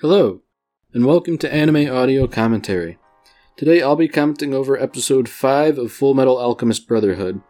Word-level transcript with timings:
Hello, 0.00 0.40
and 0.94 1.04
welcome 1.04 1.36
to 1.36 1.52
Anime 1.52 1.86
Audio 1.94 2.26
Commentary. 2.26 2.96
Today 3.58 3.82
I'll 3.82 3.96
be 3.96 4.08
commenting 4.08 4.54
over 4.54 4.80
episode 4.80 5.28
5 5.28 5.76
of 5.76 5.92
Full 5.92 6.14
Metal 6.14 6.38
Alchemist 6.38 6.88
Brotherhood. 6.88 7.42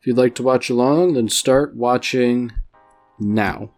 If 0.00 0.06
you'd 0.06 0.16
like 0.16 0.34
to 0.36 0.42
watch 0.42 0.70
along, 0.70 1.12
then 1.12 1.28
start 1.28 1.76
watching 1.76 2.52
now. 3.20 3.74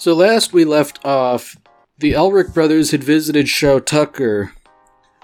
So 0.00 0.14
last 0.14 0.54
we 0.54 0.64
left 0.64 1.04
off, 1.04 1.58
the 1.98 2.12
Elric 2.12 2.54
brothers 2.54 2.90
had 2.90 3.04
visited 3.04 3.50
Shou 3.50 3.80
Tucker, 3.80 4.54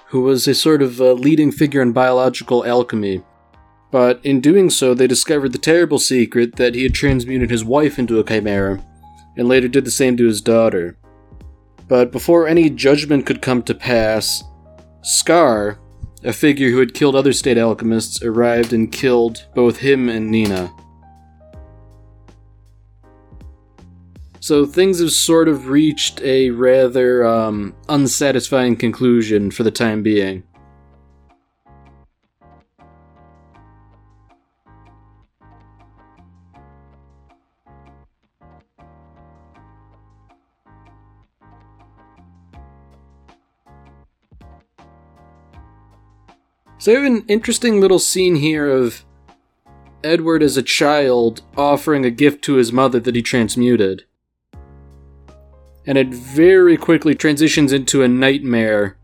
who 0.08 0.20
was 0.20 0.46
a 0.46 0.54
sort 0.54 0.82
of 0.82 1.00
uh, 1.00 1.12
leading 1.12 1.50
figure 1.50 1.80
in 1.80 1.92
biological 1.92 2.62
alchemy. 2.62 3.22
But 3.90 4.20
in 4.22 4.42
doing 4.42 4.68
so, 4.68 4.92
they 4.92 5.06
discovered 5.06 5.52
the 5.52 5.58
terrible 5.58 5.98
secret 5.98 6.56
that 6.56 6.74
he 6.74 6.82
had 6.82 6.92
transmuted 6.92 7.48
his 7.48 7.64
wife 7.64 7.98
into 7.98 8.20
a 8.20 8.22
chimera, 8.22 8.84
and 9.38 9.48
later 9.48 9.66
did 9.66 9.86
the 9.86 9.90
same 9.90 10.14
to 10.18 10.26
his 10.26 10.42
daughter. 10.42 10.98
But 11.88 12.12
before 12.12 12.46
any 12.46 12.68
judgment 12.68 13.24
could 13.24 13.40
come 13.40 13.62
to 13.62 13.74
pass, 13.74 14.44
Scar, 15.00 15.78
a 16.22 16.34
figure 16.34 16.68
who 16.68 16.80
had 16.80 16.92
killed 16.92 17.16
other 17.16 17.32
state 17.32 17.56
alchemists, 17.56 18.22
arrived 18.22 18.74
and 18.74 18.92
killed 18.92 19.46
both 19.54 19.78
him 19.78 20.10
and 20.10 20.30
Nina. 20.30 20.70
So 24.46 24.64
things 24.64 25.00
have 25.00 25.10
sort 25.10 25.48
of 25.48 25.66
reached 25.66 26.22
a 26.22 26.50
rather 26.50 27.26
um, 27.26 27.74
unsatisfying 27.88 28.76
conclusion 28.76 29.50
for 29.50 29.64
the 29.64 29.72
time 29.72 30.04
being. 30.04 30.44
So 46.78 46.92
I 46.92 46.94
have 46.94 47.02
an 47.02 47.24
interesting 47.26 47.80
little 47.80 47.98
scene 47.98 48.36
here 48.36 48.68
of 48.68 49.04
Edward 50.04 50.44
as 50.44 50.56
a 50.56 50.62
child 50.62 51.42
offering 51.56 52.04
a 52.04 52.12
gift 52.12 52.44
to 52.44 52.54
his 52.54 52.70
mother 52.70 53.00
that 53.00 53.16
he 53.16 53.22
transmuted 53.22 54.04
and 55.86 55.96
it 55.96 56.08
very 56.08 56.76
quickly 56.76 57.14
transitions 57.14 57.72
into 57.72 58.02
a 58.02 58.08
nightmare 58.08 58.96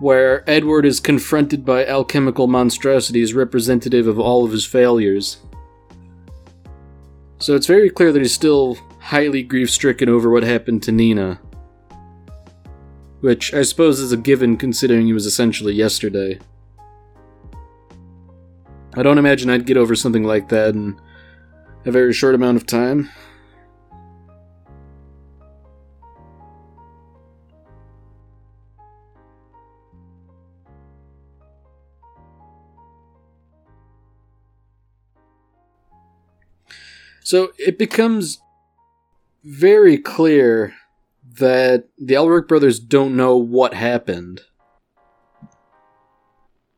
where 0.00 0.48
Edward 0.48 0.86
is 0.86 1.00
confronted 1.00 1.64
by 1.64 1.84
alchemical 1.84 2.46
monstrosities 2.46 3.34
representative 3.34 4.06
of 4.06 4.18
all 4.18 4.44
of 4.44 4.52
his 4.52 4.64
failures. 4.64 5.38
So 7.40 7.56
it's 7.56 7.66
very 7.66 7.90
clear 7.90 8.12
that 8.12 8.22
he's 8.22 8.34
still 8.34 8.76
highly 9.00 9.42
grief 9.42 9.70
stricken 9.70 10.08
over 10.08 10.30
what 10.30 10.44
happened 10.44 10.82
to 10.84 10.92
Nina. 10.92 11.40
Which 13.20 13.52
I 13.52 13.62
suppose 13.62 13.98
is 13.98 14.12
a 14.12 14.16
given 14.16 14.56
considering 14.56 15.06
he 15.06 15.12
was 15.12 15.26
essentially 15.26 15.74
yesterday. 15.74 16.38
I 18.94 19.02
don't 19.02 19.18
imagine 19.18 19.50
I'd 19.50 19.66
get 19.66 19.76
over 19.76 19.96
something 19.96 20.24
like 20.24 20.48
that 20.48 20.74
in 20.74 21.00
a 21.84 21.90
very 21.90 22.12
short 22.12 22.36
amount 22.36 22.56
of 22.56 22.66
time. 22.66 23.10
So 37.28 37.52
it 37.58 37.76
becomes 37.76 38.40
very 39.44 39.98
clear 39.98 40.72
that 41.38 41.84
the 41.98 42.14
Elric 42.14 42.48
brothers 42.48 42.80
don't 42.80 43.18
know 43.18 43.36
what 43.36 43.74
happened. 43.74 44.40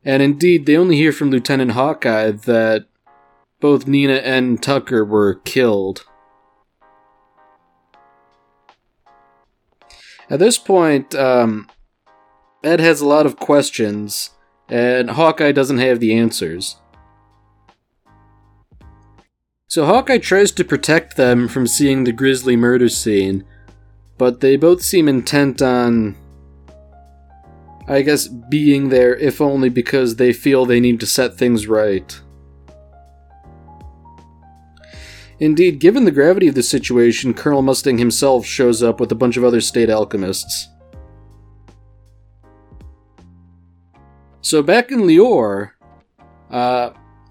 And 0.04 0.24
indeed, 0.24 0.66
they 0.66 0.76
only 0.76 0.96
hear 0.96 1.12
from 1.12 1.30
Lieutenant 1.30 1.70
Hawkeye 1.70 2.32
that 2.32 2.86
both 3.60 3.86
Nina 3.86 4.14
and 4.14 4.60
Tucker 4.60 5.04
were 5.04 5.36
killed. 5.36 6.04
At 10.28 10.40
this 10.40 10.58
point, 10.58 11.14
um, 11.14 11.68
Ed 12.64 12.80
has 12.80 13.00
a 13.00 13.06
lot 13.06 13.24
of 13.24 13.36
questions, 13.36 14.30
and 14.68 15.10
Hawkeye 15.10 15.52
doesn't 15.52 15.78
have 15.78 16.00
the 16.00 16.12
answers. 16.12 16.74
So 19.70 19.86
Hawkeye 19.86 20.18
tries 20.18 20.50
to 20.52 20.64
protect 20.64 21.16
them 21.16 21.46
from 21.46 21.68
seeing 21.68 22.02
the 22.02 22.10
grisly 22.10 22.56
murder 22.56 22.88
scene, 22.88 23.44
but 24.18 24.40
they 24.40 24.56
both 24.56 24.82
seem 24.82 25.08
intent 25.08 25.62
on, 25.62 26.16
I 27.86 28.02
guess, 28.02 28.26
being 28.26 28.88
there 28.88 29.14
if 29.14 29.40
only 29.40 29.68
because 29.68 30.16
they 30.16 30.32
feel 30.32 30.66
they 30.66 30.80
need 30.80 30.98
to 30.98 31.06
set 31.06 31.38
things 31.38 31.68
right. 31.68 32.20
Indeed, 35.38 35.78
given 35.78 36.04
the 36.04 36.10
gravity 36.10 36.48
of 36.48 36.56
the 36.56 36.64
situation, 36.64 37.32
Colonel 37.32 37.62
Mustang 37.62 37.98
himself 37.98 38.44
shows 38.44 38.82
up 38.82 38.98
with 38.98 39.12
a 39.12 39.14
bunch 39.14 39.36
of 39.36 39.44
other 39.44 39.60
state 39.60 39.88
alchemists. 39.88 40.68
So 44.40 44.64
back 44.64 44.90
in 44.90 45.02
Lior, 45.02 45.70
uh, 46.50 46.90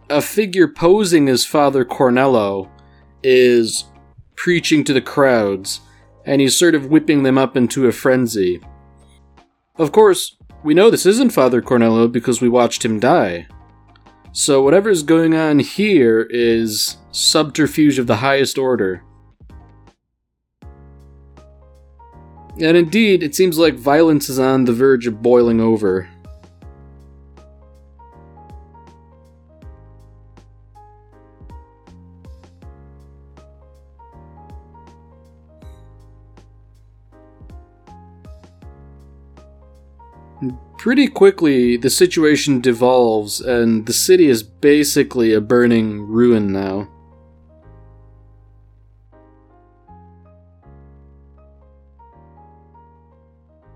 a 0.09 0.21
figure 0.21 0.67
posing 0.67 1.29
as 1.29 1.45
Father 1.45 1.85
Cornello 1.85 2.69
is 3.23 3.85
preaching 4.35 4.83
to 4.85 4.93
the 4.93 5.01
crowds, 5.01 5.81
and 6.25 6.41
he's 6.41 6.57
sort 6.57 6.75
of 6.75 6.87
whipping 6.87 7.23
them 7.23 7.37
up 7.37 7.55
into 7.55 7.87
a 7.87 7.91
frenzy. 7.91 8.61
Of 9.75 9.91
course, 9.91 10.37
we 10.63 10.73
know 10.73 10.89
this 10.89 11.05
isn't 11.05 11.31
Father 11.31 11.61
Cornello 11.61 12.11
because 12.11 12.41
we 12.41 12.49
watched 12.49 12.83
him 12.83 12.99
die. 12.99 13.47
So 14.31 14.61
whatever's 14.61 15.03
going 15.03 15.33
on 15.33 15.59
here 15.59 16.27
is 16.29 16.97
subterfuge 17.11 17.97
of 17.97 18.07
the 18.07 18.17
highest 18.17 18.57
order. 18.57 19.03
And 22.61 22.75
indeed, 22.75 23.23
it 23.23 23.35
seems 23.35 23.57
like 23.57 23.75
violence 23.75 24.27
is 24.27 24.37
on 24.37 24.65
the 24.65 24.73
verge 24.73 25.07
of 25.07 25.21
boiling 25.21 25.61
over. 25.61 26.09
Pretty 40.77 41.07
quickly, 41.07 41.75
the 41.75 41.89
situation 41.89 42.61
devolves, 42.61 43.41
and 43.41 43.85
the 43.85 43.93
city 43.93 44.27
is 44.27 44.43
basically 44.43 45.33
a 45.33 45.41
burning 45.41 46.07
ruin 46.07 46.53
now. 46.53 46.87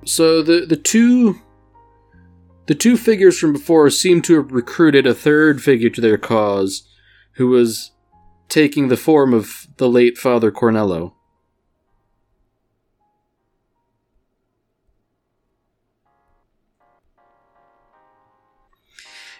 So 0.06 0.42
the 0.42 0.66
the 0.66 0.78
two 0.78 1.42
the 2.68 2.76
two 2.76 2.96
figures 2.96 3.38
from 3.38 3.52
before 3.52 3.90
seem 3.90 4.22
to 4.22 4.36
have 4.36 4.52
recruited 4.52 5.06
a 5.06 5.14
third 5.14 5.62
figure 5.62 5.90
to 5.90 6.02
their 6.02 6.18
cause, 6.18 6.88
who 7.34 7.48
was 7.48 7.92
taking 8.48 8.88
the 8.88 8.98
form 8.98 9.34
of 9.34 9.68
the 9.78 9.90
late 9.90 10.18
Father 10.18 10.52
Cornello. 10.52 11.14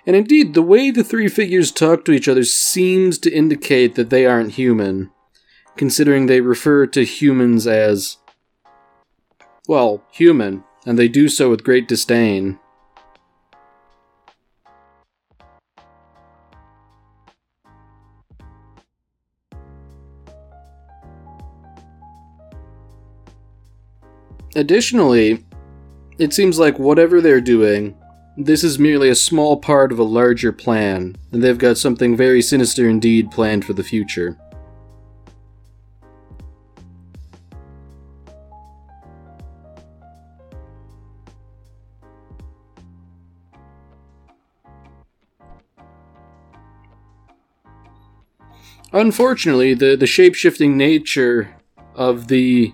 And 0.06 0.16
indeed, 0.18 0.54
the 0.54 0.62
way 0.62 0.92
the 0.92 1.04
three 1.04 1.30
figures 1.30 1.72
talk 1.72 2.04
to 2.06 2.12
each 2.12 2.28
other 2.28 2.44
seems 2.44 3.18
to 3.20 3.32
indicate 3.32 3.96
that 3.96 4.10
they 4.10 4.26
aren't 4.26 4.52
human, 4.52 5.12
considering 5.78 6.26
they 6.26 6.42
refer 6.42 6.86
to 6.88 7.06
humans 7.06 7.66
as, 7.66 8.18
well, 9.68 10.04
human, 10.12 10.66
and 10.86 11.00
they 11.00 11.08
do 11.08 11.30
so 11.30 11.50
with 11.50 11.64
great 11.64 11.88
disdain. 11.88 12.60
Additionally, 24.56 25.44
it 26.20 26.34
seems 26.34 26.60
like 26.60 26.78
whatever 26.78 27.22
they're 27.22 27.42
doing, 27.42 27.98
this 28.36 28.64
is 28.64 28.80
merely 28.80 29.10
a 29.10 29.16
small 29.16 29.58
part 29.58 29.92
of 29.92 30.00
a 30.00 30.04
larger 30.04 30.52
plan, 30.52 31.16
and 31.32 31.44
they've 31.44 31.58
got 31.58 31.78
something 31.78 32.18
very 32.18 32.42
sinister 32.42 32.90
indeed 32.90 33.30
planned 33.30 33.66
for 33.66 33.74
the 33.74 33.84
future. 33.84 34.38
Unfortunately, 48.92 49.74
the, 49.74 49.96
the 49.96 50.06
shape 50.06 50.36
shifting 50.36 50.78
nature 50.78 51.56
of 51.96 52.28
the 52.28 52.74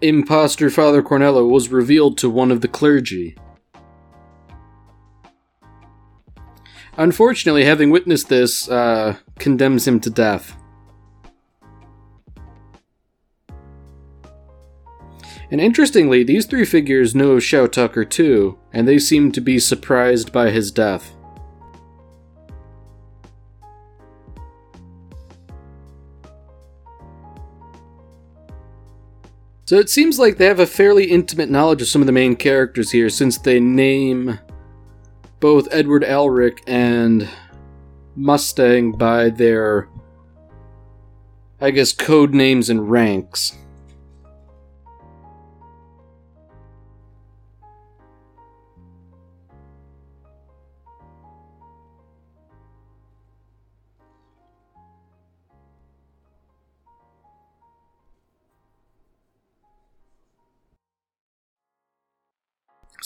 impostor 0.00 0.68
Father 0.68 1.00
Cornello 1.00 1.48
was 1.48 1.68
revealed 1.68 2.18
to 2.18 2.28
one 2.28 2.50
of 2.50 2.60
the 2.60 2.68
clergy. 2.68 3.36
Unfortunately, 6.96 7.64
having 7.64 7.90
witnessed 7.90 8.28
this, 8.28 8.68
uh, 8.68 9.16
condemns 9.38 9.88
him 9.88 10.00
to 10.00 10.10
death. 10.10 10.54
And 15.50 15.60
interestingly, 15.60 16.22
these 16.22 16.46
three 16.46 16.64
figures 16.64 17.14
know 17.14 17.32
of 17.32 17.42
Shou 17.42 17.66
Tucker 17.66 18.04
too, 18.04 18.58
and 18.72 18.86
they 18.86 18.98
seem 18.98 19.32
to 19.32 19.40
be 19.40 19.58
surprised 19.58 20.32
by 20.32 20.50
his 20.50 20.70
death. 20.70 21.16
So 29.64 29.76
it 29.76 29.88
seems 29.88 30.18
like 30.18 30.36
they 30.36 30.46
have 30.46 30.60
a 30.60 30.66
fairly 30.66 31.04
intimate 31.04 31.48
knowledge 31.48 31.80
of 31.80 31.88
some 31.88 32.02
of 32.02 32.06
the 32.06 32.12
main 32.12 32.36
characters 32.36 32.90
here, 32.90 33.08
since 33.08 33.38
they 33.38 33.60
name 33.60 34.38
both 35.40 35.66
Edward 35.70 36.02
Elric 36.04 36.60
and 36.66 37.28
Mustang 38.14 38.92
by 38.92 39.30
their, 39.30 39.88
I 41.60 41.70
guess, 41.70 41.92
code 41.92 42.34
names 42.34 42.68
and 42.68 42.90
ranks. 42.90 43.56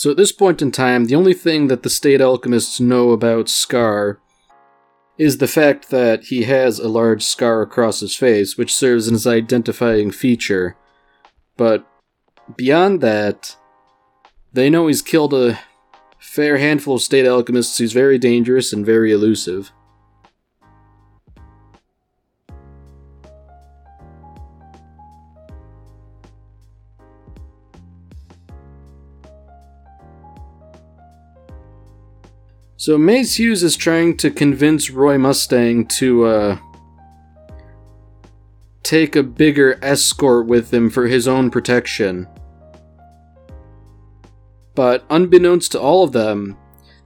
So 0.05 0.11
at 0.11 0.19
this 0.19 0.33
point 0.33 0.61
in 0.61 0.71
time, 0.71 1.07
the 1.07 1.15
only 1.15 1.33
thing 1.33 1.69
that 1.69 1.83
the 1.83 1.89
state 1.89 2.21
alchemists 2.21 2.79
know 2.79 3.13
about 3.13 3.49
Scar 3.49 4.21
is 5.17 5.39
the 5.39 5.49
fact 5.49 5.89
that 5.89 6.25
he 6.25 6.43
has 6.43 6.79
a 6.79 6.91
large 6.91 7.23
scar 7.23 7.63
across 7.63 8.01
his 8.01 8.15
face, 8.15 8.59
which 8.59 8.75
serves 8.75 9.11
as 9.11 9.25
an 9.25 9.33
identifying 9.33 10.11
feature. 10.11 10.77
But 11.57 11.87
beyond 12.55 13.01
that, 13.01 13.57
they 14.53 14.69
know 14.69 14.89
he's 14.89 15.01
killed 15.01 15.33
a 15.33 15.59
fair 16.19 16.59
handful 16.59 16.97
of 16.97 17.01
state 17.01 17.25
alchemists. 17.25 17.79
He's 17.79 17.95
very 17.95 18.19
dangerous 18.19 18.75
and 18.75 18.85
very 18.85 19.11
elusive. 19.11 19.73
So 32.77 32.99
Maes 32.99 33.39
Hughes 33.39 33.63
is 33.63 33.77
trying 33.77 34.17
to 34.17 34.31
convince 34.31 34.91
Roy 34.91 35.17
Mustang 35.17 35.87
to 35.87 36.25
uh, 36.25 36.59
take 38.83 39.15
a 39.15 39.23
bigger 39.23 39.79
escort 39.83 40.47
with 40.47 40.75
him 40.75 40.91
for 40.91 41.07
his 41.07 41.29
own 41.29 41.51
protection. 41.51 42.27
But 44.75 45.05
unbeknownst 45.09 45.73
to 45.73 45.81
all 45.81 46.03
of 46.03 46.13
them, 46.13 46.57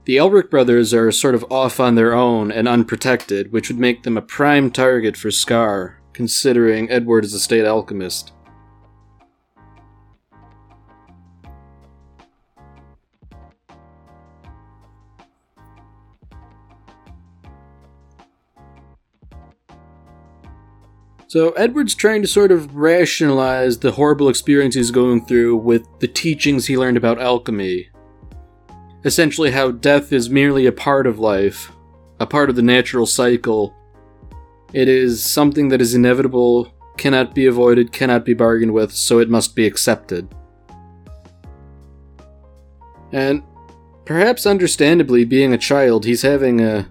the 0.05 0.17
Elric 0.17 0.49
brothers 0.49 0.91
are 0.91 1.11
sort 1.11 1.35
of 1.35 1.45
off 1.51 1.79
on 1.79 1.93
their 1.93 2.15
own 2.15 2.51
and 2.51 2.67
unprotected, 2.67 3.51
which 3.51 3.69
would 3.69 3.77
make 3.77 4.01
them 4.01 4.17
a 4.17 4.23
prime 4.23 4.71
target 4.71 5.15
for 5.15 5.29
Scar, 5.29 6.01
considering 6.13 6.89
Edward 6.89 7.23
is 7.23 7.35
a 7.35 7.39
state 7.39 7.65
alchemist. 7.65 8.33
So 21.29 21.51
Edward's 21.51 21.93
trying 21.93 22.23
to 22.23 22.27
sort 22.27 22.51
of 22.51 22.75
rationalize 22.75 23.77
the 23.77 23.91
horrible 23.91 24.29
experience 24.29 24.73
he's 24.73 24.89
going 24.89 25.27
through 25.27 25.57
with 25.57 25.85
the 25.99 26.07
teachings 26.07 26.65
he 26.65 26.75
learned 26.75 26.97
about 26.97 27.21
alchemy. 27.21 27.91
Essentially, 29.05 29.51
how 29.51 29.69
death 29.69 30.11
is 30.11 30.27
merely 30.27 30.65
a 30.65 30.71
part 30.71 31.05
of 31.05 31.19
life, 31.19 31.71
a 32.19 32.25
part 32.25 32.49
of 32.49 32.55
the 32.55 32.63
natural 32.63 33.05
cycle. 33.05 33.75
It 34.73 34.87
is 34.87 35.23
something 35.23 35.69
that 35.69 35.81
is 35.81 35.93
inevitable, 35.93 36.73
cannot 36.97 37.35
be 37.35 37.45
avoided, 37.45 37.91
cannot 37.91 38.25
be 38.25 38.33
bargained 38.33 38.73
with, 38.73 38.91
so 38.91 39.19
it 39.19 39.29
must 39.29 39.55
be 39.55 39.67
accepted. 39.67 40.33
And 43.11 43.43
perhaps 44.03 44.47
understandably, 44.47 45.25
being 45.25 45.53
a 45.53 45.59
child, 45.59 46.05
he's 46.05 46.23
having 46.23 46.59
a 46.59 46.89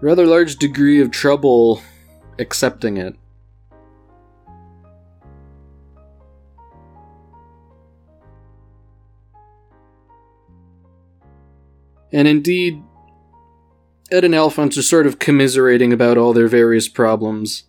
rather 0.00 0.26
large 0.26 0.56
degree 0.56 1.00
of 1.00 1.12
trouble 1.12 1.80
accepting 2.38 2.96
it. 2.96 3.16
And 12.12 12.28
indeed, 12.28 12.82
Ed 14.10 14.24
and 14.24 14.34
Alphonse 14.34 14.78
are 14.78 14.82
sort 14.82 15.06
of 15.06 15.18
commiserating 15.18 15.92
about 15.92 16.16
all 16.16 16.32
their 16.32 16.48
various 16.48 16.88
problems. 16.88 17.64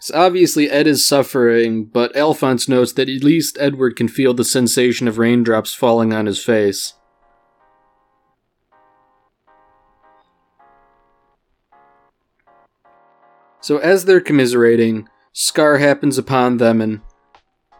So 0.00 0.14
obviously, 0.18 0.70
Ed 0.70 0.86
is 0.86 1.06
suffering, 1.06 1.84
but 1.84 2.14
Alphonse 2.14 2.68
notes 2.68 2.92
that 2.92 3.08
at 3.08 3.24
least 3.24 3.56
Edward 3.60 3.96
can 3.96 4.08
feel 4.08 4.34
the 4.34 4.44
sensation 4.44 5.08
of 5.08 5.18
raindrops 5.18 5.74
falling 5.74 6.12
on 6.12 6.26
his 6.26 6.44
face. 6.44 6.94
So, 13.68 13.76
as 13.76 14.06
they're 14.06 14.18
commiserating, 14.18 15.10
Scar 15.34 15.76
happens 15.76 16.16
upon 16.16 16.56
them 16.56 16.80
and 16.80 17.02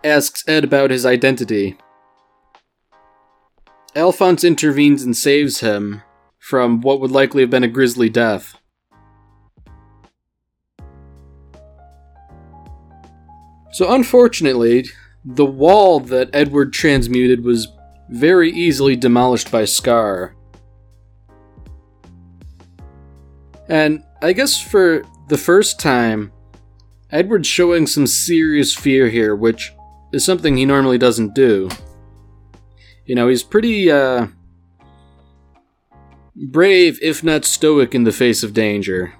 asks 0.04 0.46
Ed 0.46 0.62
about 0.62 0.90
his 0.90 1.06
identity. 1.06 1.78
Alphonse 3.96 4.44
intervenes 4.44 5.02
and 5.02 5.16
saves 5.16 5.60
him 5.60 6.02
from 6.38 6.82
what 6.82 7.00
would 7.00 7.10
likely 7.10 7.40
have 7.40 7.48
been 7.48 7.64
a 7.64 7.68
grisly 7.68 8.10
death. 8.10 8.58
So, 13.72 13.90
unfortunately, 13.90 14.90
the 15.24 15.46
wall 15.46 16.00
that 16.00 16.28
Edward 16.34 16.74
transmuted 16.74 17.42
was 17.42 17.66
very 18.10 18.52
easily 18.52 18.94
demolished 18.94 19.50
by 19.50 19.64
Scar. 19.64 20.36
And 23.70 24.04
I 24.20 24.34
guess 24.34 24.60
for 24.60 25.02
the 25.28 25.38
first 25.38 25.78
time, 25.78 26.32
Edward's 27.10 27.48
showing 27.48 27.86
some 27.86 28.06
serious 28.06 28.74
fear 28.74 29.08
here, 29.08 29.34
which 29.34 29.72
is 30.12 30.24
something 30.24 30.56
he 30.56 30.64
normally 30.64 30.98
doesn't 30.98 31.34
do. 31.34 31.68
You 33.06 33.14
know, 33.14 33.28
he's 33.28 33.42
pretty, 33.42 33.90
uh, 33.90 34.28
brave, 36.34 36.98
if 37.02 37.22
not 37.24 37.44
stoic, 37.44 37.94
in 37.94 38.04
the 38.04 38.12
face 38.12 38.42
of 38.42 38.54
danger. 38.54 39.14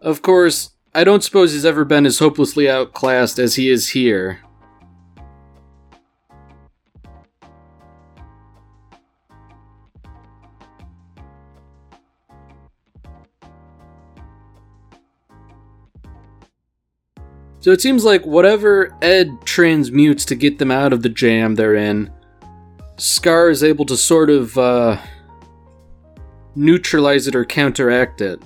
Of 0.00 0.22
course, 0.22 0.70
I 0.94 1.04
don't 1.04 1.22
suppose 1.22 1.52
he's 1.52 1.64
ever 1.64 1.84
been 1.84 2.06
as 2.06 2.18
hopelessly 2.18 2.70
outclassed 2.70 3.38
as 3.38 3.56
he 3.56 3.68
is 3.68 3.90
here. 3.90 4.40
So 17.66 17.72
it 17.72 17.80
seems 17.80 18.04
like 18.04 18.24
whatever 18.24 18.96
Ed 19.02 19.40
transmutes 19.44 20.24
to 20.26 20.36
get 20.36 20.60
them 20.60 20.70
out 20.70 20.92
of 20.92 21.02
the 21.02 21.08
jam 21.08 21.56
they're 21.56 21.74
in, 21.74 22.12
Scar 22.96 23.50
is 23.50 23.64
able 23.64 23.84
to 23.86 23.96
sort 23.96 24.30
of 24.30 24.56
uh, 24.56 24.98
neutralize 26.54 27.26
it 27.26 27.34
or 27.34 27.44
counteract 27.44 28.20
it. 28.20 28.40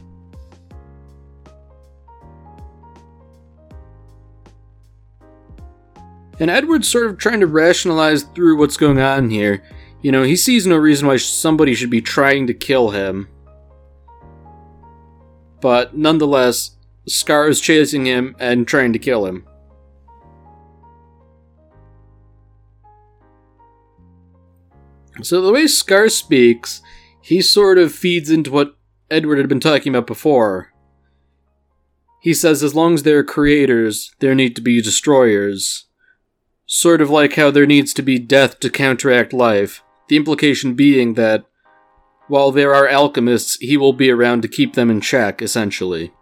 And 6.39 6.49
Edward's 6.49 6.89
sort 6.89 7.05
of 7.05 7.19
trying 7.19 7.41
to 7.41 7.47
rationalize 7.47 8.23
through 8.23 8.57
what's 8.57 8.79
going 8.79 9.01
on 9.01 9.29
here. 9.29 9.63
You 10.01 10.13
know, 10.13 10.23
he 10.23 10.35
sees 10.35 10.67
no 10.67 10.79
reason 10.79 11.07
why 11.07 11.19
somebody 11.19 11.75
should 11.75 11.91
be 11.91 12.01
trying 12.01 12.47
to 12.47 12.55
kill 12.55 12.89
him. 12.89 13.29
But 15.61 15.95
nonetheless, 15.95 16.71
Scar 17.11 17.49
is 17.49 17.61
chasing 17.61 18.07
him 18.07 18.37
and 18.39 18.67
trying 18.67 18.93
to 18.93 18.99
kill 18.99 19.27
him. 19.27 19.47
So 25.23 25.43
the 25.43 25.53
way 25.53 25.67
Scar 25.67 26.09
speaks, 26.09 26.81
he 27.21 27.43
sort 27.43 27.79
of 27.79 27.93
feeds 27.93 28.31
into 28.31 28.51
what 28.51 28.77
Edward 29.11 29.39
had 29.39 29.49
been 29.49 29.61
talking 29.61 29.95
about 29.95 30.07
before. 30.07 30.73
He 32.21 32.33
says 32.33 32.63
as 32.63 32.75
long 32.75 32.95
as 32.95 33.03
there 33.03 33.19
are 33.19 33.25
creators, 33.25 34.15
there 34.21 34.35
need 34.35 34.55
to 34.57 34.63
be 34.63 34.81
destroyers. 34.81 35.87
Sort 36.67 37.01
of 37.01 37.11
like 37.11 37.35
how 37.35 37.51
there 37.51 37.67
needs 37.67 37.93
to 37.95 38.03
be 38.03 38.19
death 38.19 38.61
to 38.61 38.71
counteract 38.71 39.33
life, 39.33 39.83
the 40.09 40.17
implication 40.17 40.75
being 40.75 41.15
that 41.15 41.45
while 42.29 42.53
there 42.53 42.73
are 42.75 42.87
alchemists, 42.87 43.57
he 43.57 43.77
will 43.77 43.93
be 43.93 44.11
around 44.11 44.43
to 44.43 44.49
keep 44.49 44.75
them 44.75 44.89
in 44.89 45.01
check, 45.01 45.43
essentially. 45.43 46.13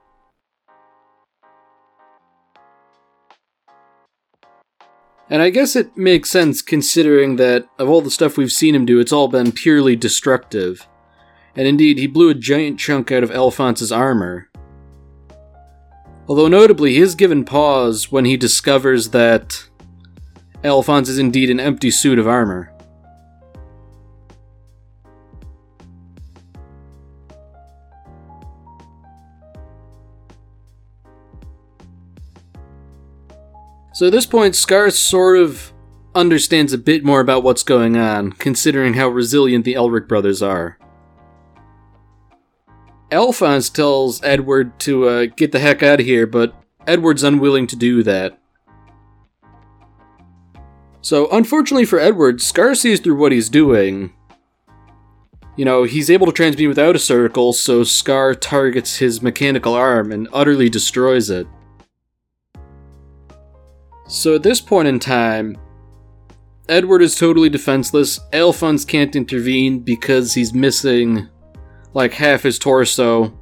And 5.30 5.42
I 5.42 5.50
guess 5.50 5.76
it 5.76 5.96
makes 5.96 6.30
sense 6.30 6.62
considering 6.62 7.36
that 7.36 7.66
of 7.78 7.88
all 7.88 8.00
the 8.00 8.10
stuff 8.10 8.36
we've 8.36 8.52
seen 8.52 8.74
him 8.74 8.86
do, 8.86 8.98
it's 8.98 9.12
all 9.12 9.28
been 9.28 9.52
purely 9.52 9.94
destructive. 9.94 10.88
And 11.54 11.66
indeed, 11.66 11.98
he 11.98 12.06
blew 12.06 12.30
a 12.30 12.34
giant 12.34 12.78
chunk 12.78 13.12
out 13.12 13.22
of 13.22 13.30
Alphonse's 13.30 13.92
armor. 13.92 14.48
Although 16.28 16.48
notably, 16.48 16.94
he 16.94 17.00
is 17.00 17.14
given 17.14 17.44
pause 17.44 18.10
when 18.12 18.24
he 18.24 18.36
discovers 18.36 19.10
that 19.10 19.68
Alphonse 20.64 21.08
is 21.08 21.18
indeed 21.18 21.50
an 21.50 21.60
empty 21.60 21.90
suit 21.90 22.18
of 22.18 22.26
armor. 22.28 22.72
So 33.98 34.06
at 34.06 34.12
this 34.12 34.26
point, 34.26 34.54
Scar 34.54 34.90
sort 34.90 35.40
of 35.40 35.72
understands 36.14 36.72
a 36.72 36.78
bit 36.78 37.04
more 37.04 37.18
about 37.18 37.42
what's 37.42 37.64
going 37.64 37.96
on, 37.96 38.30
considering 38.30 38.94
how 38.94 39.08
resilient 39.08 39.64
the 39.64 39.74
Elric 39.74 40.06
brothers 40.06 40.40
are. 40.40 40.78
Alphonse 43.10 43.68
tells 43.68 44.22
Edward 44.22 44.78
to 44.78 45.08
uh, 45.08 45.26
get 45.36 45.50
the 45.50 45.58
heck 45.58 45.82
out 45.82 45.98
of 45.98 46.06
here, 46.06 46.28
but 46.28 46.54
Edward's 46.86 47.24
unwilling 47.24 47.66
to 47.66 47.74
do 47.74 48.04
that. 48.04 48.38
So, 51.00 51.28
unfortunately 51.32 51.84
for 51.84 51.98
Edward, 51.98 52.40
Scar 52.40 52.76
sees 52.76 53.00
through 53.00 53.16
what 53.16 53.32
he's 53.32 53.48
doing. 53.48 54.12
You 55.56 55.64
know, 55.64 55.82
he's 55.82 56.08
able 56.08 56.26
to 56.26 56.32
transmute 56.32 56.68
without 56.68 56.94
a 56.94 57.00
circle, 57.00 57.52
so 57.52 57.82
Scar 57.82 58.36
targets 58.36 58.98
his 58.98 59.22
mechanical 59.22 59.74
arm 59.74 60.12
and 60.12 60.28
utterly 60.32 60.68
destroys 60.68 61.30
it. 61.30 61.48
So, 64.08 64.34
at 64.34 64.42
this 64.42 64.60
point 64.60 64.88
in 64.88 64.98
time, 64.98 65.56
Edward 66.66 67.02
is 67.02 67.14
totally 67.14 67.50
defenseless. 67.50 68.18
Alphonse 68.32 68.84
can't 68.84 69.14
intervene 69.14 69.80
because 69.80 70.32
he's 70.32 70.54
missing 70.54 71.28
like 71.92 72.14
half 72.14 72.42
his 72.42 72.58
torso. 72.58 73.38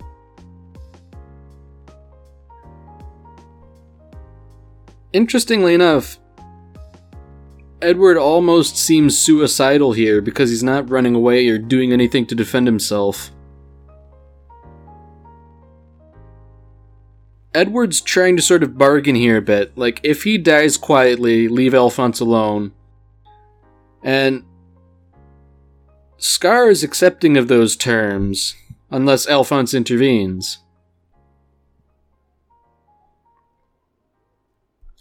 Interestingly 5.13 5.73
enough, 5.73 6.19
Edward 7.81 8.17
almost 8.17 8.77
seems 8.77 9.17
suicidal 9.17 9.93
here 9.93 10.21
because 10.21 10.51
he's 10.51 10.65
not 10.65 10.91
running 10.91 11.15
away 11.15 11.47
or 11.49 11.59
doing 11.59 11.93
anything 11.93 12.27
to 12.27 12.35
defend 12.35 12.67
himself. 12.67 13.31
Edward's 17.57 18.03
trying 18.03 18.37
to 18.37 18.43
sort 18.43 18.63
of 18.63 18.77
bargain 18.77 19.15
here 19.15 19.39
a 19.39 19.43
bit. 19.43 19.79
Like, 19.79 19.99
if 20.03 20.25
he 20.25 20.37
dies 20.37 20.77
quietly, 20.77 21.49
leave 21.49 21.73
Alphonse 21.73 22.21
alone. 22.21 22.73
And 24.05 24.45
Scar 26.19 26.69
is 26.69 26.85
accepting 26.85 27.39
of 27.39 27.49
those 27.49 27.75
terms, 27.75 28.55
unless 28.91 29.27
Alphonse 29.27 29.73
intervenes. 29.73 30.59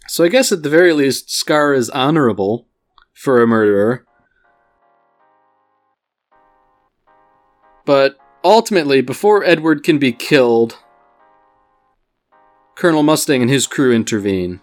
So 0.08 0.24
I 0.24 0.28
guess 0.28 0.50
at 0.50 0.62
the 0.62 0.70
very 0.70 0.94
least, 0.94 1.30
Scar 1.30 1.74
is 1.74 1.90
honorable 1.90 2.66
for 3.12 3.42
a 3.42 3.46
murderer. 3.46 4.06
But 7.84 8.16
ultimately, 8.42 9.02
before 9.02 9.44
Edward 9.44 9.84
can 9.84 9.98
be 9.98 10.12
killed, 10.12 10.78
Colonel 12.76 13.02
Mustang 13.02 13.40
and 13.40 13.50
his 13.50 13.66
crew 13.66 13.90
intervene. 13.90 14.60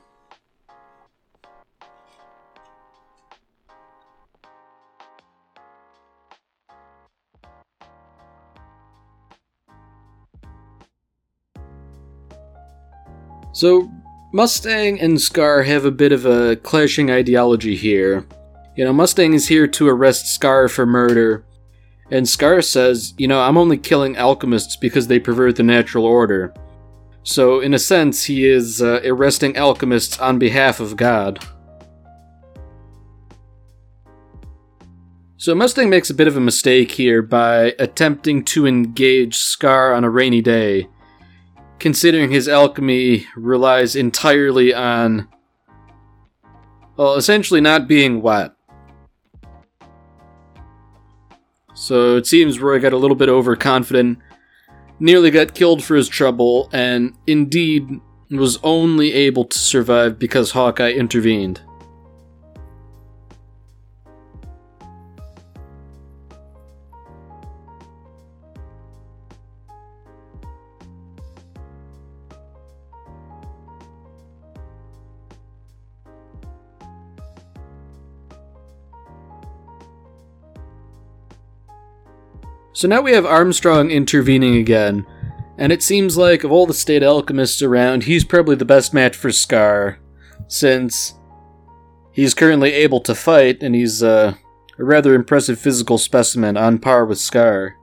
So, 13.51 13.91
Mustang 14.31 14.99
and 14.99 15.19
Scar 15.19 15.63
have 15.63 15.85
a 15.85 15.91
bit 15.91 16.11
of 16.11 16.27
a 16.27 16.55
clashing 16.57 17.09
ideology 17.09 17.75
here. 17.75 18.27
You 18.75 18.85
know, 18.85 18.93
Mustang 18.93 19.33
is 19.33 19.47
here 19.47 19.65
to 19.67 19.89
arrest 19.89 20.27
Scar 20.27 20.67
for 20.67 20.85
murder, 20.85 21.45
and 22.11 22.29
Scar 22.29 22.61
says, 22.61 23.15
you 23.17 23.27
know, 23.27 23.41
I'm 23.41 23.57
only 23.57 23.77
killing 23.77 24.17
alchemists 24.17 24.75
because 24.75 25.07
they 25.07 25.19
pervert 25.19 25.55
the 25.55 25.63
natural 25.63 26.05
order. 26.05 26.53
So, 27.23 27.61
in 27.61 27.73
a 27.73 27.79
sense, 27.79 28.25
he 28.25 28.47
is 28.47 28.81
uh, 28.81 29.01
arresting 29.05 29.55
alchemists 29.55 30.19
on 30.19 30.39
behalf 30.39 30.79
of 30.79 30.97
God. 30.97 31.39
So, 35.37 35.55
Mustang 35.55 35.89
makes 35.89 36.09
a 36.09 36.13
bit 36.13 36.27
of 36.27 36.37
a 36.37 36.41
mistake 36.41 36.91
here 36.91 37.21
by 37.21 37.75
attempting 37.79 38.43
to 38.45 38.67
engage 38.67 39.37
Scar 39.37 39.93
on 39.93 40.03
a 40.03 40.09
rainy 40.09 40.41
day 40.41 40.87
considering 41.83 42.31
his 42.31 42.47
alchemy 42.47 43.27
relies 43.35 43.93
entirely 43.93 44.73
on, 44.73 45.27
well, 46.95 47.15
essentially 47.15 47.59
not 47.59 47.89
being 47.89 48.21
wet. 48.21 48.53
So 51.73 52.15
it 52.15 52.25
seems 52.25 52.61
Roy 52.61 52.79
got 52.79 52.93
a 52.93 52.97
little 52.97 53.17
bit 53.17 53.27
overconfident, 53.27 54.19
nearly 55.03 55.29
got 55.29 55.53
killed 55.53 55.83
for 55.83 55.95
his 55.95 56.07
trouble, 56.07 56.69
and 56.71 57.13
indeed 57.27 57.99
was 58.31 58.57
only 58.63 59.11
able 59.11 59.43
to 59.43 59.59
survive 59.59 60.17
because 60.17 60.51
Hawkeye 60.51 60.93
intervened. 60.93 61.61
So 82.73 82.87
now 82.87 83.01
we 83.01 83.13
have 83.13 83.25
Armstrong 83.25 83.91
intervening 83.91 84.55
again, 84.55 85.05
and 85.59 85.71
it 85.71 85.83
seems 85.83 86.17
like 86.17 86.43
of 86.43 86.51
all 86.51 86.65
the 86.65 86.73
state 86.73 87.03
alchemists 87.03 87.61
around, 87.61 88.03
he's 88.03 88.25
probably 88.25 88.55
the 88.55 88.65
best 88.65 88.95
match 88.95 89.15
for 89.15 89.31
Scar, 89.31 89.99
since 90.47 91.13
he's 92.11 92.33
currently 92.33 92.73
able 92.73 92.99
to 93.01 93.13
fight, 93.13 93.61
and 93.61 93.75
he's 93.75 94.01
uh, 94.01 94.33
a 94.79 94.83
rather 94.83 95.13
impressive 95.13 95.59
physical 95.59 95.99
specimen 95.99 96.57
on 96.57 96.79
par 96.79 97.05
with 97.05 97.19
Scar. 97.19 97.75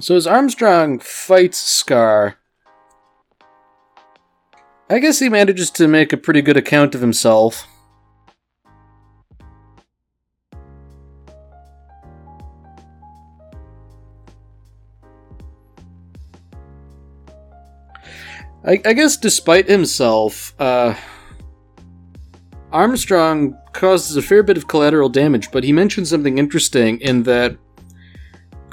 So 0.00 0.16
as 0.16 0.26
Armstrong 0.26 0.98
fights 0.98 1.58
Scar, 1.58 2.36
I 4.90 4.98
guess 4.98 5.18
he 5.18 5.28
manages 5.28 5.70
to 5.72 5.88
make 5.88 6.12
a 6.12 6.16
pretty 6.16 6.42
good 6.42 6.56
account 6.56 6.94
of 6.94 7.00
himself. 7.00 7.66
I, 18.66 18.80
I 18.84 18.92
guess 18.94 19.16
despite 19.16 19.68
himself, 19.68 20.54
uh, 20.58 20.94
Armstrong 22.72 23.56
causes 23.72 24.16
a 24.16 24.22
fair 24.22 24.42
bit 24.42 24.56
of 24.56 24.68
collateral 24.68 25.08
damage, 25.08 25.50
but 25.50 25.64
he 25.64 25.72
mentions 25.72 26.10
something 26.10 26.38
interesting 26.38 27.00
in 27.00 27.22
that 27.24 27.56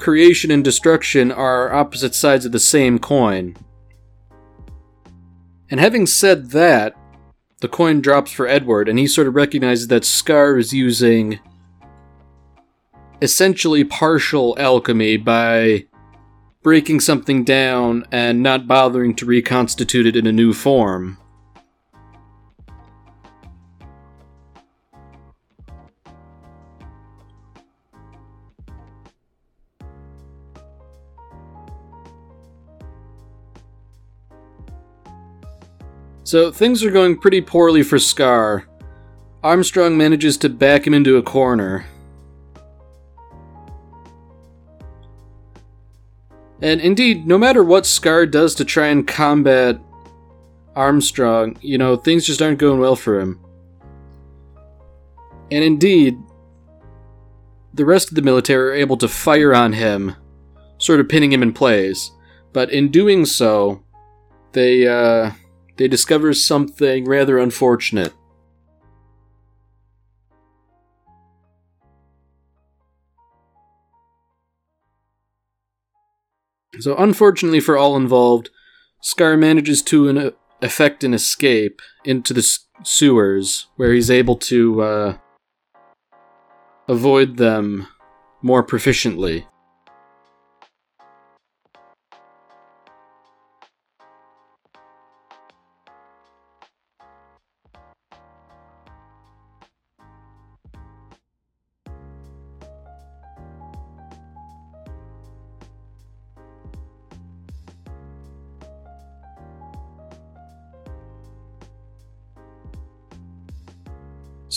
creation 0.02 0.50
and 0.50 0.64
destruction 0.64 1.30
are 1.30 1.72
opposite 1.72 2.12
sides 2.12 2.44
of 2.44 2.50
the 2.50 2.58
same 2.58 2.98
coin. 2.98 3.56
And 5.70 5.78
having 5.78 6.06
said 6.06 6.50
that, 6.50 6.96
the 7.60 7.68
coin 7.68 8.00
drops 8.00 8.32
for 8.32 8.48
Edward, 8.48 8.88
and 8.88 8.98
he 8.98 9.06
sort 9.06 9.28
of 9.28 9.36
recognizes 9.36 9.86
that 9.86 10.04
Scar 10.04 10.58
is 10.58 10.72
using 10.72 11.38
essentially 13.22 13.84
partial 13.84 14.56
alchemy 14.58 15.18
by 15.18 15.86
breaking 16.64 16.98
something 16.98 17.44
down 17.44 18.04
and 18.10 18.42
not 18.42 18.66
bothering 18.66 19.14
to 19.14 19.24
reconstitute 19.24 20.06
it 20.06 20.16
in 20.16 20.26
a 20.26 20.32
new 20.32 20.52
form. 20.52 21.16
So 36.32 36.50
things 36.50 36.82
are 36.82 36.90
going 36.90 37.18
pretty 37.18 37.42
poorly 37.42 37.82
for 37.82 37.98
Scar. 37.98 38.64
Armstrong 39.42 39.98
manages 39.98 40.38
to 40.38 40.48
back 40.48 40.86
him 40.86 40.94
into 40.94 41.18
a 41.18 41.22
corner. 41.22 41.84
And 46.62 46.80
indeed, 46.80 47.26
no 47.26 47.36
matter 47.36 47.62
what 47.62 47.84
Scar 47.84 48.24
does 48.24 48.54
to 48.54 48.64
try 48.64 48.86
and 48.86 49.06
combat 49.06 49.78
Armstrong, 50.74 51.58
you 51.60 51.76
know, 51.76 51.96
things 51.96 52.24
just 52.24 52.40
aren't 52.40 52.58
going 52.58 52.80
well 52.80 52.96
for 52.96 53.20
him. 53.20 53.38
And 55.50 55.62
indeed, 55.62 56.16
the 57.74 57.84
rest 57.84 58.08
of 58.08 58.14
the 58.14 58.22
military 58.22 58.70
are 58.70 58.74
able 58.74 58.96
to 58.96 59.06
fire 59.06 59.54
on 59.54 59.74
him, 59.74 60.16
sort 60.78 60.98
of 60.98 61.10
pinning 61.10 61.30
him 61.30 61.42
in 61.42 61.52
place. 61.52 62.10
But 62.54 62.70
in 62.70 62.88
doing 62.88 63.26
so, 63.26 63.82
they, 64.52 64.88
uh, 64.88 65.32
they 65.76 65.88
discover 65.88 66.32
something 66.34 67.04
rather 67.04 67.38
unfortunate. 67.38 68.12
So, 76.80 76.96
unfortunately 76.96 77.60
for 77.60 77.76
all 77.76 77.96
involved, 77.96 78.50
Scar 79.02 79.36
manages 79.36 79.82
to 79.82 80.34
effect 80.62 81.04
an 81.04 81.12
escape 81.12 81.82
into 82.04 82.32
the 82.32 82.48
sewers, 82.82 83.66
where 83.76 83.92
he's 83.92 84.10
able 84.10 84.36
to 84.36 84.82
uh, 84.82 85.16
avoid 86.88 87.36
them 87.36 87.88
more 88.42 88.64
proficiently. 88.64 89.44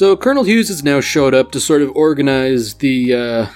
So 0.06 0.16
Colonel 0.16 0.44
Hughes 0.44 0.68
has 0.68 0.84
now 0.84 1.02
showed 1.02 1.34
up 1.34 1.52
to 1.52 1.60
sort 1.60 1.82
of 1.82 1.90
organize 1.96 2.76
the 2.76 3.12
uh, 3.12 3.48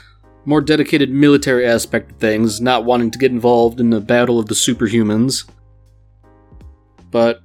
more 0.45 0.61
dedicated 0.61 1.11
military 1.11 1.63
aspect 1.63 2.13
of 2.13 2.17
things, 2.17 2.59
not 2.59 2.85
wanting 2.85 3.11
to 3.11 3.19
get 3.19 3.31
involved 3.31 3.79
in 3.79 3.91
the 3.91 4.01
battle 4.01 4.39
of 4.39 4.47
the 4.47 4.55
superhumans. 4.55 5.47
But 7.11 7.41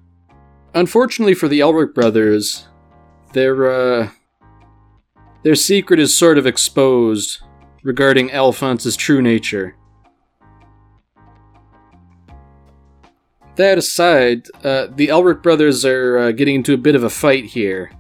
unfortunately 0.72 1.34
for 1.34 1.48
the 1.48 1.60
Elric 1.60 1.92
brothers, 1.92 2.66
their 3.34 3.70
uh, 3.70 4.08
their 5.42 5.54
secret 5.54 6.00
is 6.00 6.16
sort 6.16 6.38
of 6.38 6.46
exposed 6.46 7.42
regarding 7.82 8.32
Alphonse's 8.32 8.96
true 8.96 9.20
nature. 9.20 9.76
That 13.56 13.76
aside, 13.76 14.46
uh, 14.64 14.86
the 14.86 15.08
Elric 15.08 15.42
brothers 15.42 15.84
are 15.84 16.16
uh, 16.16 16.32
getting 16.32 16.54
into 16.54 16.72
a 16.72 16.78
bit 16.78 16.94
of 16.94 17.04
a 17.04 17.10
fight 17.10 17.44
here. 17.44 17.92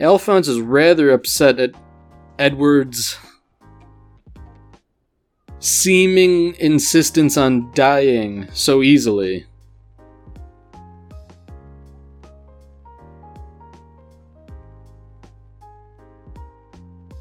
Alphonse 0.00 0.48
is 0.48 0.60
rather 0.60 1.10
upset 1.10 1.60
at 1.60 1.72
Edward's 2.38 3.16
seeming 5.60 6.54
insistence 6.56 7.36
on 7.36 7.72
dying 7.72 8.48
so 8.52 8.82
easily. 8.82 9.46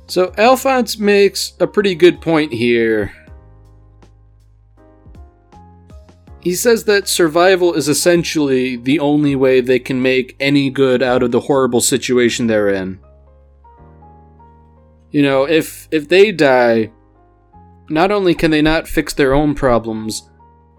So 0.08 0.34
Alphonse 0.38 0.98
makes 1.00 1.54
a 1.60 1.66
pretty 1.66 1.96
good 1.96 2.22
point 2.22 2.52
here 2.52 3.14
He 6.44 6.56
says 6.56 6.84
that 6.84 7.08
survival 7.08 7.74
is 7.74 7.88
essentially 7.88 8.76
the 8.76 9.00
only 9.00 9.34
way 9.34 9.62
they 9.62 9.80
can 9.80 10.02
make 10.02 10.36
any 10.42 10.70
good 10.70 11.02
out 11.02 11.24
of 11.24 11.32
the 11.32 11.40
horrible 11.40 11.80
situation 11.80 12.48
they're 12.48 12.68
in. 12.68 13.00
You 15.12 15.22
know, 15.22 15.48
if 15.48 15.88
if 15.90 16.10
they 16.10 16.34
die, 16.34 16.92
not 17.90 18.12
only 18.12 18.36
can 18.36 18.52
they 18.52 18.62
not 18.62 18.90
fix 18.90 19.14
their 19.14 19.34
own 19.34 19.56
problems, 19.56 20.30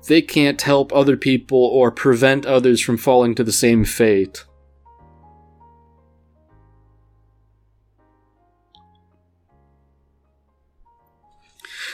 they 0.06 0.20
can't 0.20 0.60
help 0.60 0.92
other 0.92 1.16
people 1.16 1.64
or 1.64 1.90
prevent 1.90 2.44
others 2.44 2.82
from 2.82 2.98
falling 2.98 3.34
to 3.36 3.44
the 3.44 3.52
same 3.52 3.86
fate. 3.86 4.44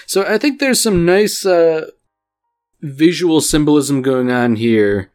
So 0.07 0.25
I 0.25 0.39
think 0.39 0.59
there's 0.59 0.83
some 0.83 1.05
nice 1.05 1.47
uh, 1.47 1.91
visual 2.83 3.41
symbolism 3.41 4.03
going 4.03 4.31
on 4.31 4.57
here. 4.57 5.11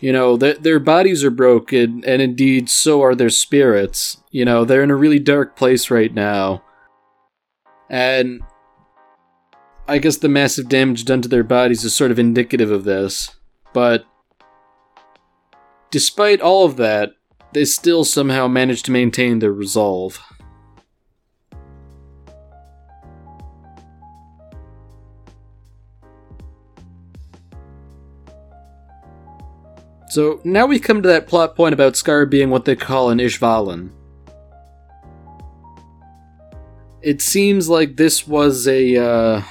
You 0.00 0.12
know, 0.12 0.36
th- 0.36 0.58
their 0.58 0.80
bodies 0.80 1.22
are 1.22 1.30
broken, 1.30 2.02
and 2.04 2.20
indeed, 2.20 2.68
so 2.68 3.02
are 3.02 3.14
their 3.14 3.30
spirits. 3.30 4.20
You 4.30 4.44
know, 4.44 4.64
they're 4.64 4.82
in 4.82 4.90
a 4.90 4.96
really 4.96 5.20
dark 5.20 5.54
place 5.56 5.90
right 5.90 6.12
now. 6.12 6.64
And 7.88 8.42
I 9.86 9.98
guess 9.98 10.16
the 10.16 10.28
massive 10.28 10.68
damage 10.68 11.04
done 11.04 11.22
to 11.22 11.28
their 11.28 11.44
bodies 11.44 11.84
is 11.84 11.94
sort 11.94 12.10
of 12.10 12.18
indicative 12.18 12.70
of 12.70 12.84
this. 12.84 13.30
But 13.72 14.04
despite 15.90 16.40
all 16.40 16.64
of 16.64 16.76
that, 16.76 17.10
they 17.52 17.64
still 17.64 18.04
somehow 18.04 18.48
manage 18.48 18.82
to 18.84 18.90
maintain 18.90 19.38
their 19.38 19.52
resolve. 19.52 20.20
So 30.12 30.42
now 30.44 30.66
we 30.66 30.78
come 30.78 31.00
to 31.00 31.08
that 31.08 31.26
plot 31.26 31.56
point 31.56 31.72
about 31.72 31.96
Scar 31.96 32.26
being 32.26 32.50
what 32.50 32.66
they 32.66 32.76
call 32.76 33.08
an 33.08 33.16
Ishvalan. 33.16 33.90
It 37.00 37.22
seems 37.22 37.70
like 37.70 37.96
this 37.96 38.28
was 38.28 38.68
a 38.68 38.94
uh, 39.02 39.42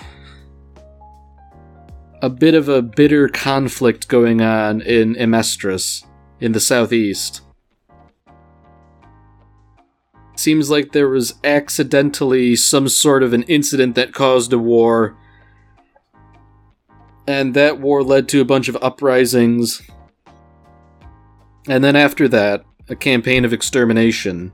a 2.21 2.29
bit 2.29 2.53
of 2.53 2.69
a 2.69 2.83
bitter 2.83 3.27
conflict 3.27 4.07
going 4.07 4.41
on 4.41 4.81
in 4.81 5.15
Amestris 5.15 6.05
in 6.39 6.51
the 6.51 6.59
southeast. 6.59 7.41
Seems 10.35 10.69
like 10.69 10.91
there 10.91 11.09
was 11.09 11.33
accidentally 11.43 12.55
some 12.55 12.87
sort 12.87 13.23
of 13.23 13.33
an 13.33 13.41
incident 13.43 13.95
that 13.95 14.13
caused 14.13 14.53
a 14.53 14.59
war, 14.59 15.17
and 17.25 17.55
that 17.55 17.79
war 17.79 18.03
led 18.03 18.29
to 18.29 18.41
a 18.41 18.45
bunch 18.45 18.69
of 18.69 18.77
uprisings. 18.79 19.81
And 21.67 21.83
then 21.83 21.95
after 21.95 22.27
that, 22.29 22.63
a 22.89 22.95
campaign 22.95 23.45
of 23.45 23.53
extermination. 23.53 24.51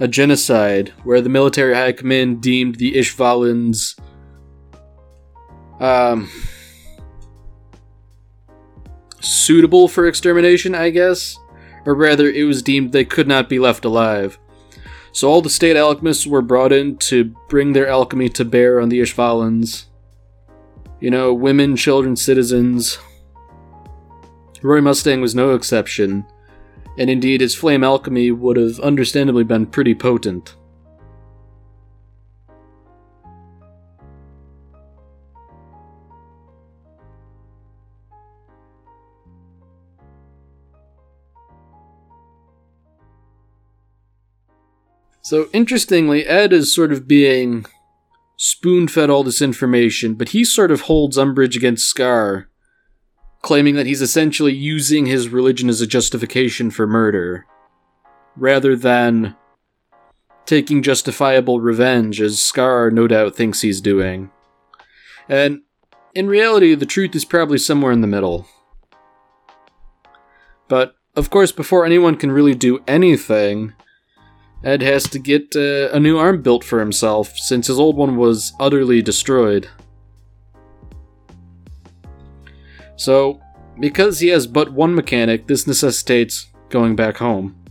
A 0.00 0.06
genocide 0.06 0.90
where 1.02 1.20
the 1.20 1.28
military 1.28 1.74
high 1.74 1.92
command 1.92 2.40
deemed 2.40 2.76
the 2.76 2.94
Ishvalans 2.94 3.98
um, 5.80 6.28
suitable 9.20 9.88
for 9.88 10.06
extermination, 10.06 10.74
I 10.74 10.90
guess. 10.90 11.36
Or 11.84 11.94
rather, 11.94 12.28
it 12.28 12.44
was 12.44 12.62
deemed 12.62 12.92
they 12.92 13.04
could 13.04 13.28
not 13.28 13.48
be 13.48 13.58
left 13.58 13.84
alive. 13.84 14.38
So 15.12 15.28
all 15.28 15.42
the 15.42 15.50
state 15.50 15.76
alchemists 15.76 16.26
were 16.26 16.42
brought 16.42 16.72
in 16.72 16.96
to 16.98 17.34
bring 17.48 17.72
their 17.72 17.88
alchemy 17.88 18.28
to 18.30 18.44
bear 18.44 18.80
on 18.80 18.88
the 18.88 19.00
Ishvalans. 19.00 19.86
You 21.00 21.10
know, 21.10 21.32
women, 21.32 21.76
children, 21.76 22.14
citizens. 22.16 22.98
Roy 24.62 24.80
Mustang 24.80 25.20
was 25.20 25.34
no 25.34 25.54
exception, 25.54 26.24
and 26.98 27.08
indeed 27.08 27.40
his 27.40 27.54
flame 27.54 27.84
alchemy 27.84 28.32
would 28.32 28.56
have 28.56 28.80
understandably 28.80 29.44
been 29.44 29.66
pretty 29.66 29.94
potent. 29.94 30.56
So 45.22 45.50
interestingly, 45.52 46.24
Ed 46.24 46.54
is 46.54 46.74
sort 46.74 46.90
of 46.90 47.06
being 47.06 47.66
spoon 48.38 48.88
fed 48.88 49.10
all 49.10 49.22
this 49.22 49.42
information, 49.42 50.14
but 50.14 50.30
he 50.30 50.42
sort 50.42 50.70
of 50.70 50.82
holds 50.82 51.18
umbrage 51.18 51.54
against 51.54 51.84
Scar, 51.84 52.48
claiming 53.48 53.76
that 53.76 53.86
he's 53.86 54.02
essentially 54.02 54.52
using 54.52 55.06
his 55.06 55.30
religion 55.30 55.70
as 55.70 55.80
a 55.80 55.86
justification 55.86 56.70
for 56.70 56.86
murder, 56.86 57.46
rather 58.36 58.76
than 58.76 59.34
taking 60.44 60.82
justifiable 60.82 61.58
revenge, 61.58 62.20
as 62.20 62.42
Scar 62.42 62.90
no 62.90 63.06
doubt 63.06 63.34
thinks 63.34 63.62
he's 63.62 63.80
doing. 63.80 64.30
And 65.30 65.62
in 66.14 66.26
reality, 66.26 66.74
the 66.74 66.84
truth 66.84 67.14
is 67.14 67.24
probably 67.24 67.56
somewhere 67.56 67.90
in 67.90 68.02
the 68.02 68.06
middle. 68.06 68.46
But, 70.68 70.96
of 71.16 71.30
course, 71.30 71.50
before 71.50 71.86
anyone 71.86 72.16
can 72.16 72.30
really 72.30 72.54
do 72.54 72.84
anything, 72.86 73.72
Ed 74.62 74.82
has 74.82 75.04
to 75.04 75.18
get 75.18 75.56
uh, 75.56 75.88
a 75.90 75.98
new 75.98 76.18
arm 76.18 76.42
built 76.42 76.64
for 76.64 76.80
himself, 76.80 77.38
since 77.38 77.68
his 77.68 77.78
old 77.78 77.96
one 77.96 78.18
was 78.18 78.52
utterly 78.60 79.00
destroyed. 79.00 79.70
So, 82.98 83.40
because 83.80 84.18
he 84.18 84.28
has 84.28 84.46
but 84.46 84.72
one 84.72 84.94
mechanic, 84.94 85.46
this 85.46 85.66
necessitates 85.66 86.48
going 86.68 86.96
back 86.96 87.16
home. 87.16 87.64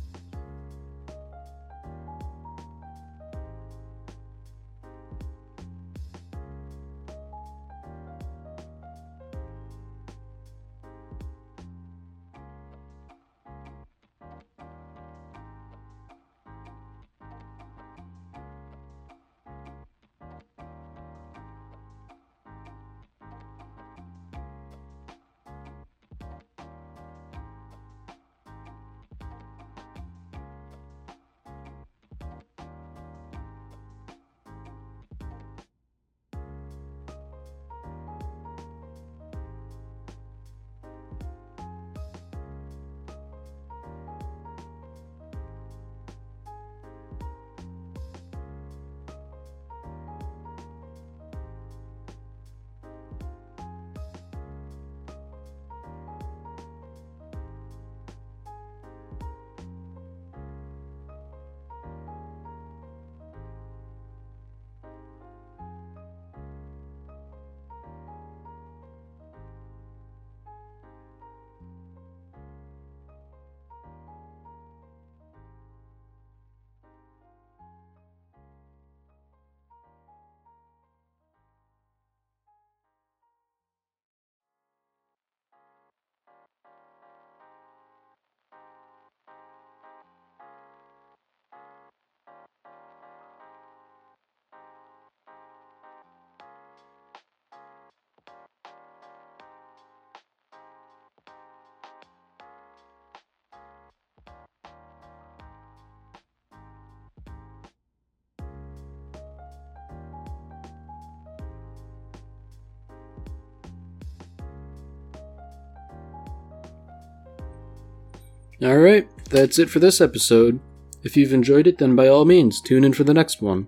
Alright, 118.61 119.07
that's 119.29 119.59
it 119.59 119.69
for 119.69 119.79
this 119.79 120.01
episode. 120.01 120.59
If 121.03 121.15
you've 121.15 121.33
enjoyed 121.33 121.67
it, 121.67 121.77
then 121.77 121.95
by 121.95 122.07
all 122.07 122.25
means, 122.25 122.59
tune 122.59 122.83
in 122.83 122.93
for 122.93 123.03
the 123.03 123.13
next 123.13 123.41
one. 123.41 123.67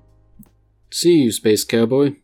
See 0.92 1.22
you, 1.22 1.32
Space 1.32 1.64
Cowboy. 1.64 2.16